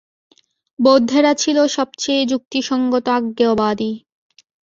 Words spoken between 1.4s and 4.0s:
ছিল সবচেয়ে যুক্তিসঙ্গত অজ্ঞেয়বাদী।